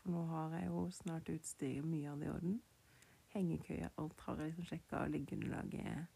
[0.00, 2.60] For nå har jeg jo snart utstyret mye av det i orden.
[3.34, 6.06] Hengekøye, alt har jeg liksom sjekka, liggeunderlaget,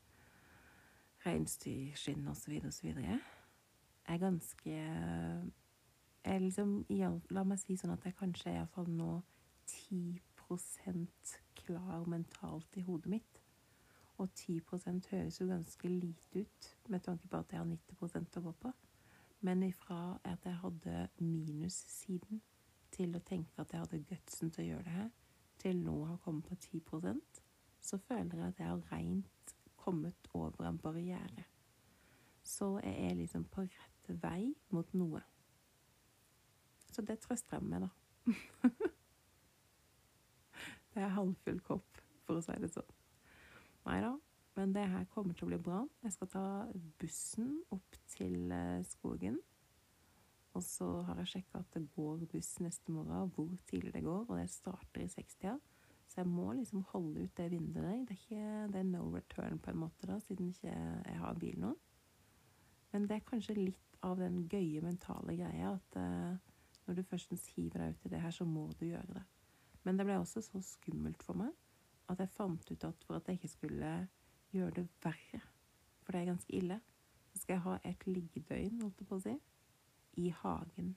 [1.27, 2.57] reinsdyrskinn osv.
[2.67, 2.89] osv.
[3.05, 3.21] Jeg
[4.09, 4.79] er ganske
[6.25, 6.85] liksom,
[7.31, 9.23] La meg si sånn at jeg kanskje er iallfall nå
[9.69, 13.41] 10% klar mentalt i hodet mitt.
[14.23, 18.45] Og 10% høres jo ganske lite ut med tanke på at jeg har 90 å
[18.49, 18.73] gå på.
[19.45, 22.41] Men ifra at jeg hadde minussiden
[22.95, 25.11] til å tenke at jeg hadde gutsen til å gjøre det her,
[25.59, 27.43] til nå å ha kommet på 10%
[27.85, 31.45] så føler jeg at jeg har reint kommet over en barriere.
[32.43, 35.21] Så jeg er liksom på rett vei mot noe.
[36.95, 38.91] Så det trøster jeg meg med, da.
[40.95, 42.93] Det er halvfull kopp, for å si det sånn.
[43.89, 44.13] Nei da,
[44.55, 45.81] men det her kommer til å bli bra.
[46.05, 46.45] Jeg skal ta
[47.03, 49.41] bussen opp til eh, skogen.
[50.55, 54.23] Og så har jeg sjekka at det går buss neste morgen, hvor tidlig det går.
[54.29, 55.57] Og det starter i 60-tida.
[56.07, 58.07] Så jeg må liksom holde ut det vinduet.
[58.07, 61.43] Det er, ikke, det er no return på en måte, da, siden ikke jeg har
[61.43, 61.75] bil nå.
[62.95, 66.53] Men det er kanskje litt av den gøye mentale greia at eh,
[66.87, 69.23] når du først hiver deg ut i det her, så må du gjøre det.
[69.85, 71.53] Men det ble også så skummelt for meg
[72.13, 73.93] at jeg fant ut at for at jeg ikke skulle
[74.53, 75.41] gjøre det verre,
[76.03, 76.81] for det er ganske ille,
[77.33, 79.35] så skal jeg ha et liggedøgn, holdt jeg på å si,
[80.21, 80.93] i hagen.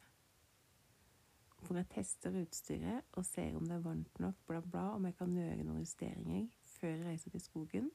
[1.64, 5.16] Hvor jeg tester utstyret og ser om det er varmt nok, bla, bla, om jeg
[5.18, 6.46] kan gjøre noen justeringer
[6.76, 7.90] før jeg reiser til skogen.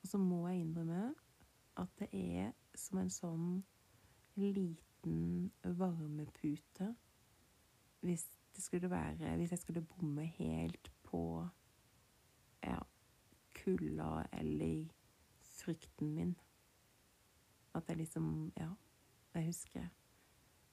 [0.00, 1.10] Og så må jeg innrømme
[1.80, 3.48] at det er som en sånn
[4.38, 4.89] liten
[5.64, 6.94] varmepute
[8.00, 11.48] hvis det skulle være Hvis jeg skulle bomme helt på
[12.64, 12.78] ja,
[13.64, 14.84] kulda eller
[15.40, 16.36] frykten min.
[17.74, 18.68] At jeg liksom Ja,
[19.34, 19.86] jeg husker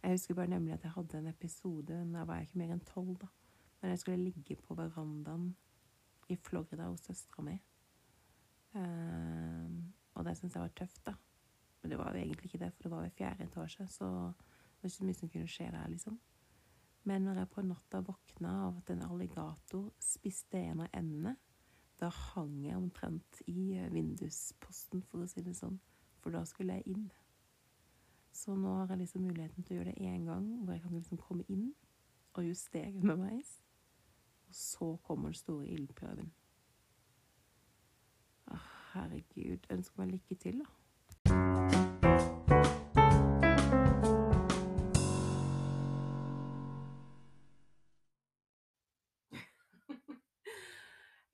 [0.04, 2.80] Jeg husker bare nemlig at jeg hadde en episode Da var jeg ikke mer enn
[2.80, 3.28] tolv, da.
[3.82, 5.56] Men jeg skulle ligge på verandaen
[6.30, 7.60] i Florida hos søstera mi.
[8.74, 11.14] Um, og det syns jeg var tøft, da.
[11.88, 14.82] Men det var jo egentlig ikke det, for det var jo fjerde etasje, så det
[14.82, 16.16] var ikke så mye som kunne skje der, liksom.
[17.08, 21.32] Men når jeg på natta våkna av at en alligator spiste en av endene,
[22.02, 25.78] da hang jeg omtrent i eh, vindusposten, for å si det sånn.
[26.20, 27.06] For da skulle jeg inn.
[28.36, 30.98] Så nå har jeg liksom muligheten til å gjøre det én gang, hvor jeg kan
[30.98, 31.70] liksom komme inn
[32.34, 33.54] og justere underveis.
[34.50, 36.36] Og så kommer den store ildprøven.
[38.52, 38.60] Å,
[38.92, 39.72] herregud.
[39.72, 40.87] Ønsker meg lykke til, da.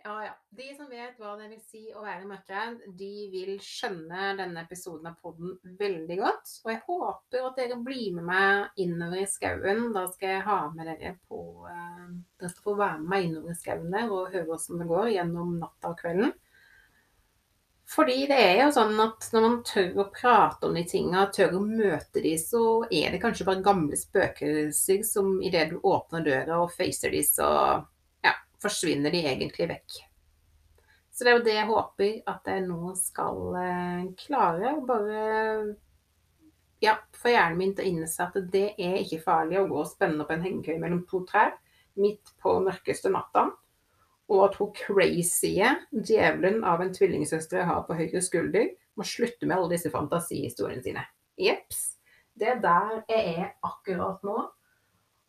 [0.06, 0.32] Ja, ja.
[0.50, 5.08] De som vet hva det vil si å være mørkredd, de vil skjønne denne episoden
[5.08, 6.50] av podden veldig godt.
[6.66, 9.86] Og jeg håper at dere blir med meg innover i skauen.
[9.96, 11.40] Da skal jeg ha med dere på
[11.72, 14.90] eh, Dere skal få være med meg innover i skauen der og høre åssen det
[14.92, 16.36] går gjennom natta og kvelden.
[17.94, 21.56] Fordi det er jo sånn at når man tør å prate om de tinga, tør
[21.62, 26.60] å møte de, så er det kanskje bare gamle spøkelser som idet du åpner døra
[26.64, 27.48] og facer de, så
[28.64, 30.02] forsvinner de egentlig vekk.
[31.14, 34.72] Så det er jo det jeg håper at jeg nå skal eh, klare.
[34.74, 35.26] å Bare
[36.84, 39.92] ja, få hjernen min til å innse at det er ikke farlig å gå og
[39.92, 41.54] spenne opp en hengekøye mellom to trær
[42.02, 43.52] midt på mørkeste natta.
[44.32, 45.54] Og at hun crazy
[45.92, 50.84] djevelen av en tvillingsøster jeg har på høyre skulder, må slutte med alle disse fantasihistoriene
[50.86, 51.06] sine.
[51.40, 52.00] Jepps.
[52.34, 54.38] Det er der jeg er akkurat nå.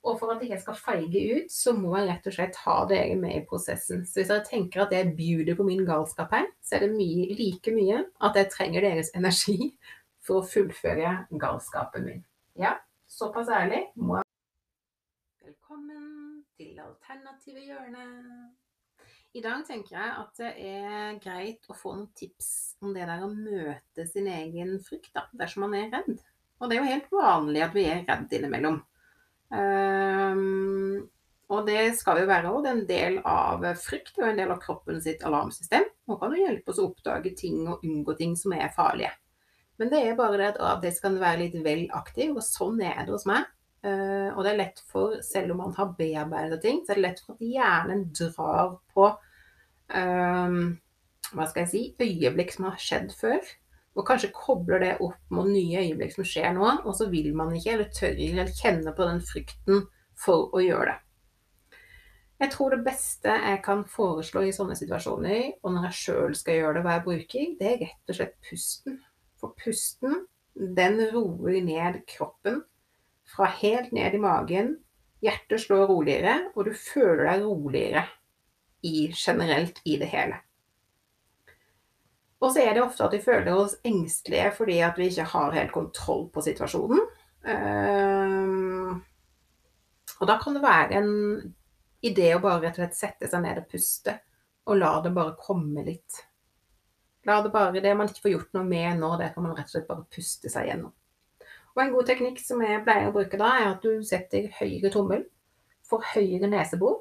[0.05, 2.75] Og for at jeg ikke skal feige ut, så må jeg rett og slett ha
[2.91, 4.03] dere med i prosessen.
[4.05, 7.31] Så hvis dere tenker at jeg bjuder på min galskap her, så er det mye,
[7.39, 9.71] like mye at jeg trenger deres energi
[10.25, 12.21] for å fullføre galskapen min.
[12.61, 12.77] Ja,
[13.09, 14.29] såpass ærlig må jeg
[15.49, 18.05] Velkommen til Alternative hjørne.
[19.35, 22.51] I dag tenker jeg at det er greit å få noen tips
[22.85, 26.21] om det der å møte sin egen frykt, da, dersom man er redd.
[26.61, 28.85] Og det er jo helt vanlig at vi er redd innimellom.
[29.53, 31.05] Um,
[31.53, 35.25] og det skal jo være en del av frykt og en del av kroppen sitt
[35.27, 35.85] alarmsystem.
[36.09, 39.13] Nå kan det hjelpe oss å oppdage ting og unngå ting som er farlige.
[39.81, 43.03] Men det er bare det at det kan være litt vel aktiv, og sånn er
[43.05, 43.51] det hos meg.
[43.85, 47.05] Uh, og det er lett for, selv om man har bearbeidet ting, så er det
[47.05, 49.11] lett for at hjernen drar på
[49.93, 50.61] um,
[51.35, 53.53] hva skal jeg si, øyeblikk som har skjedd før.
[53.95, 57.53] Og kanskje kobler det opp mot nye øyeblikk som skjer nå, og så vil man
[57.55, 59.85] ikke, eller tør ikke, eller kjenne på den frykten
[60.19, 61.01] for å gjøre det.
[62.43, 66.59] Jeg tror det beste jeg kan foreslå i sånne situasjoner, og når jeg sjøl skal
[66.59, 68.99] gjøre det, hva jeg bruker, det er rett og slett pusten.
[69.41, 72.65] For pusten, den roer ned kroppen
[73.31, 74.75] fra helt ned i magen.
[75.25, 78.05] Hjertet slår roligere, og du føler deg roligere
[78.85, 80.43] i, generelt i det hele.
[82.43, 85.55] Og så er det ofte at vi føler oss engstelige fordi at vi ikke har
[85.55, 87.05] helt kontroll på situasjonen.
[87.45, 88.97] Uh,
[90.21, 91.11] og da kan det være en
[92.05, 94.19] idé å bare rett og slett sette seg ned og puste,
[94.69, 96.21] og la det bare komme litt.
[97.25, 99.71] La det bare Det man ikke får gjort noe med nå, det kan man rett
[99.71, 100.93] og slett bare puste seg gjennom.
[101.75, 104.93] Og en god teknikk som jeg pleier å bruke da, er at du setter høyre
[104.95, 105.25] tommel
[105.85, 107.01] for høyre nesebor,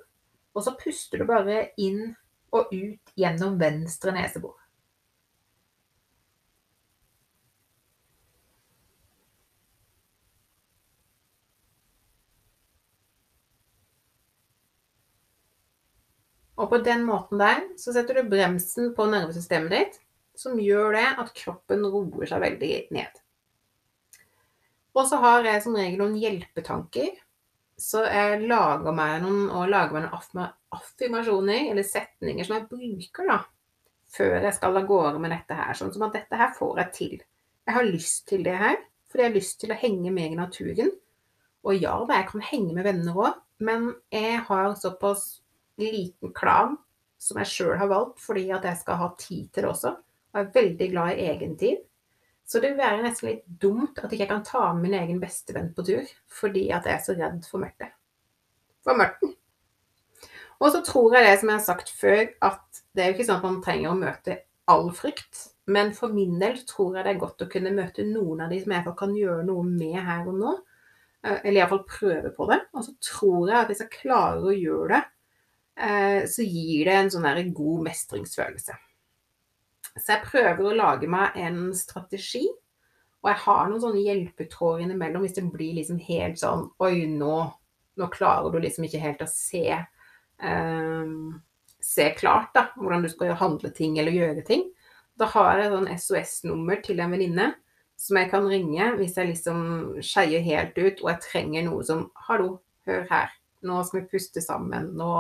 [0.53, 2.15] og så puster du bare inn
[2.53, 4.55] og ut gjennom venstre nesebor.
[16.62, 19.99] Og på den måten der så setter du bremsen på nervesystemet ditt,
[20.33, 23.19] som gjør det at kroppen roer seg veldig ned.
[24.97, 27.11] Og så har jeg som regel noen hjelpetanker.
[27.77, 33.29] Så jeg lager meg noen, og lager meg noen affirmasjoner eller setninger som jeg bruker
[33.29, 33.39] da,
[34.13, 35.77] før jeg skal av gårde med dette her.
[35.77, 37.15] Sånn som at dette her får jeg til.
[37.65, 38.77] Jeg har lyst til det her,
[39.09, 40.93] fordi jeg har lyst til å henge med i naturen.
[41.65, 45.42] Og ja da, jeg kan henge med venner òg, men jeg har såpass
[45.81, 46.77] liten klan
[47.21, 49.95] som jeg sjøl har valgt fordi at jeg skal ha tid til det også.
[50.33, 51.83] Og er veldig glad i egen tid.
[52.45, 55.21] Så det vil være nesten litt dumt at jeg ikke kan ta med min egen
[55.21, 56.09] bestevenn på tur
[56.41, 57.93] fordi at jeg er så redd for mørket.
[58.83, 59.37] For mørten.
[60.59, 63.27] Og så tror jeg det som jeg har sagt før, at det er jo ikke
[63.27, 64.37] sånn at man trenger å møte
[64.71, 65.47] all frykt.
[65.71, 68.59] Men for min del tror jeg det er godt å kunne møte noen av de
[68.63, 70.53] som jeg kan gjøre noe med her og nå.
[71.23, 72.59] Eh, eller iallfall prøve på det.
[72.75, 75.01] Og så tror jeg at hvis jeg klarer å gjøre det,
[75.73, 78.75] så gir det en sånn god mestringsfølelse.
[79.93, 82.45] Så jeg prøver å lage meg en strategi.
[83.23, 87.35] Og jeg har noen sånne hjelpetråder innimellom hvis det blir liksom helt sånn Oi, nå,
[87.99, 89.63] nå klarer du liksom ikke helt å se
[90.43, 91.37] um,
[91.79, 94.61] Se klart, da, hvordan du skal handle ting eller gjøre ting.
[95.19, 97.47] Da har jeg sånn SOS-nummer til en venninne
[97.99, 99.59] som jeg kan ringe hvis jeg liksom
[100.03, 102.57] skeier helt ut og jeg trenger noe som Hallo,
[102.87, 103.35] hør her.
[103.63, 104.93] Nå skal vi puste sammen.
[104.99, 105.11] Nå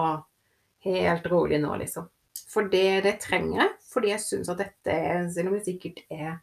[0.83, 2.09] Helt rolig nå, liksom.
[2.53, 3.69] For det, det trenger jeg.
[3.93, 4.97] Fordi jeg syns at dette,
[5.33, 6.41] selv om det sikkert er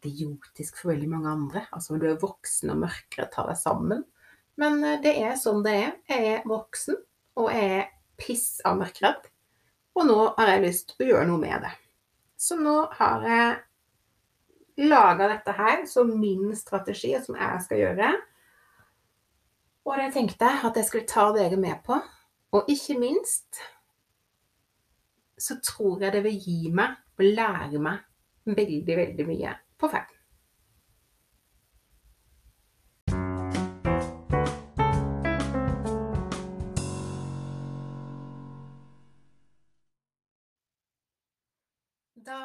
[0.00, 4.04] idiotisk for veldig mange andre Altså når du er voksen og mørkere, ta deg sammen.
[4.60, 5.92] Men eh, det er sånn det er.
[6.10, 6.98] Jeg er voksen,
[7.40, 9.28] og jeg er piss av mørkredd.
[9.98, 11.72] Og nå har jeg lyst til å gjøre noe med det.
[12.40, 18.12] Så nå har jeg laga dette her som min strategi, og som jeg skal gjøre.
[19.88, 21.98] Og det tenkte jeg at jeg skulle ta dere med på.
[22.52, 23.60] Og ikke minst
[25.38, 27.98] så tror jeg det vil gi meg og lære meg
[28.44, 30.16] veldig, veldig mye på ferden.
[42.26, 42.40] Da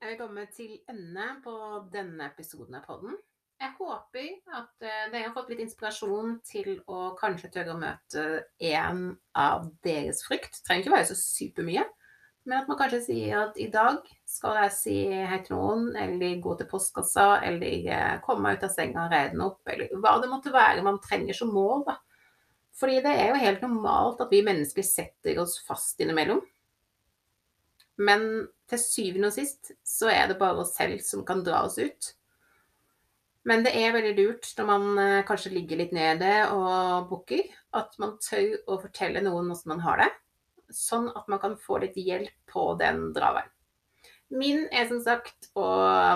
[0.00, 1.54] er vi kommet til ende på
[1.92, 3.20] denne episoden av podden.
[3.62, 8.24] Jeg håper at eh, dere har fått litt inspirasjon til å kanskje tørre å møte
[8.58, 9.02] en
[9.38, 10.56] av deres frykt.
[10.56, 11.84] Det trenger ikke være så supermye.
[12.42, 16.40] Men at man kanskje sier at i dag skal jeg si hei til noen, eller
[16.42, 20.16] gå til postkassa, eller komme meg ut av senga og reie den opp, eller hva
[20.18, 22.00] det måtte være man trenger som mål, da.
[22.80, 26.40] Fordi det er jo helt normalt at vi mennesker setter oss fast innimellom.
[28.02, 28.26] Men
[28.66, 32.10] til syvende og sist så er det bare oss selv som kan dra oss ut.
[33.48, 37.96] Men det er veldig lurt når man eh, kanskje ligger litt nede og bukker, at
[37.98, 40.12] man tør å fortelle noen hvordan man har det
[40.76, 43.50] sånn at man kan få litt hjelp på den draveien.
[44.32, 45.64] Min er som sagt å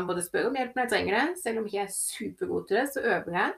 [0.09, 2.79] både spørre om hjelp når jeg trenger det, selv om jeg ikke er supergod til
[2.81, 3.57] det, så øver jeg.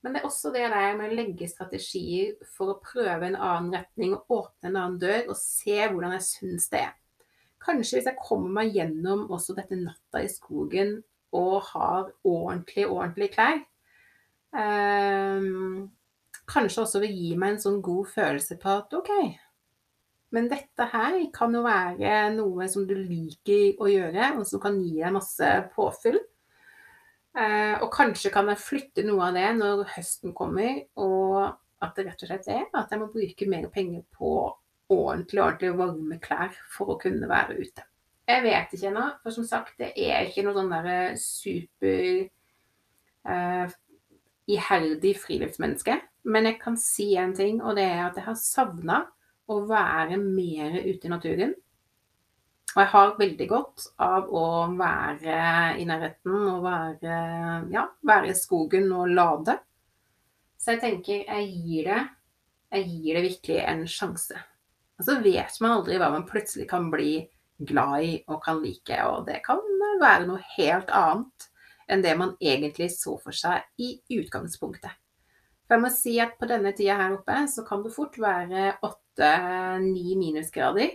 [0.00, 3.76] Men det er også det der med å legge strategier for å prøve en annen
[3.76, 6.96] retning og åpne en annen dør og se hvordan jeg syns det er.
[7.60, 10.96] Kanskje hvis jeg kommer meg gjennom også dette natta i skogen
[11.36, 13.60] og har ordentlig, ordentlig klær.
[14.50, 15.90] Um,
[16.50, 19.12] kanskje også vil gi meg en sånn god følelse på at OK,
[20.34, 24.78] men dette her kan jo være noe som du liker å gjøre, og som kan
[24.82, 26.20] gi deg masse påfyll.
[27.30, 32.08] Uh, og kanskje kan jeg flytte noe av det når høsten kommer, og at det
[32.08, 34.32] rett og slett er at jeg må bruke mer penger på
[34.90, 37.86] ordentlig, ordentlig varme klær for å kunne være ute.
[38.28, 42.28] Jeg vet ikke ennå, for som sagt, det er ikke noe sånn derre super
[43.26, 43.72] uh,
[44.50, 45.96] iherdig friluftsmenneske.
[46.30, 49.00] Men jeg kan si en ting, og det er at jeg har savna
[49.50, 51.56] å være mer ute i naturen.
[52.70, 54.44] Og jeg har veldig godt av å
[54.78, 55.40] være
[55.82, 57.16] i nærheten og være,
[57.72, 59.56] ja, være i skogen og lade.
[60.60, 62.00] Så jeg tenker jeg gir det
[62.70, 64.40] jeg gir det virkelig en sjanse.
[65.00, 67.24] Og så vet man aldri hva man plutselig kan bli
[67.66, 69.02] glad i og kan like.
[69.10, 69.60] Og det kan
[70.00, 71.50] være noe helt annet
[71.90, 74.92] enn det man egentlig så for seg i utgangspunktet.
[75.66, 78.72] For jeg må si at på denne tida her oppe så kan det fort være
[78.86, 80.90] åtte åtte-ni minusgrader.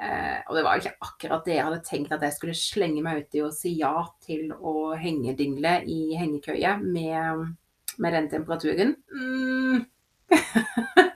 [0.00, 3.02] Eh, og det var jo ikke akkurat det jeg hadde tenkt at jeg skulle slenge
[3.04, 7.50] meg ut i og si ja til å hengedingle i hengekøye med,
[7.98, 8.96] med den temperaturen.
[9.12, 9.84] Mm.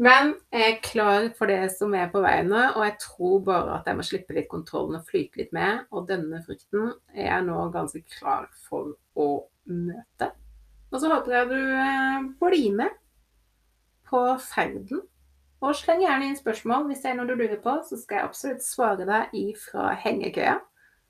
[0.00, 3.74] Men jeg er klar for det som er på vei nå, og jeg tror bare
[3.76, 5.82] at jeg må slippe litt kontrollen og flyte litt med.
[5.92, 9.26] Og denne frykten er jeg nå ganske klar for å
[9.68, 10.30] møte.
[10.90, 12.96] Og så håper jeg du eh, blir med
[14.08, 15.04] på ferden.
[15.60, 18.30] Og sleng gjerne inn spørsmål hvis det er noe du lurer på, så skal jeg
[18.30, 20.56] absolutt svare deg ifra hengekøya.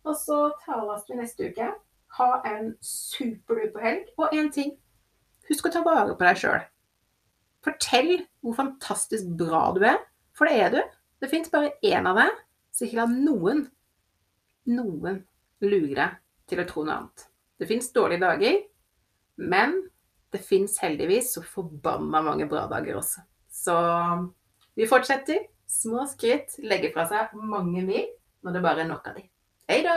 [0.02, 1.70] Og så tales vi neste uke.
[2.18, 4.10] Ha en superduper helg.
[4.18, 4.74] Og én ting.
[5.46, 6.66] Husk å ta vare på deg sjøl.
[7.64, 9.98] Fortell hvor fantastisk bra du er,
[10.36, 10.80] for det er du.
[11.20, 12.30] Det fins bare én av deg,
[12.72, 13.66] så ikke la noen,
[14.72, 15.18] noen
[15.60, 16.10] lure deg
[16.48, 17.26] til å tro noe annet.
[17.60, 18.56] Det fins dårlige dager,
[19.44, 19.76] men
[20.32, 23.20] det fins heldigvis så forbanna mange bra dager også.
[23.52, 23.76] Så
[24.78, 25.44] vi fortsetter.
[25.70, 28.08] Små skritt legger fra seg mange mil
[28.42, 29.22] når det bare er nok av de.
[29.70, 29.94] Hei da!